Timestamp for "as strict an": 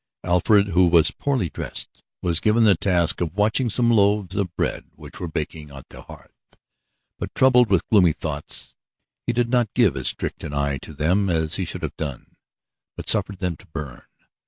9.95-10.53